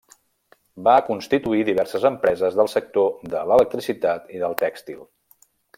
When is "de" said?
3.35-3.45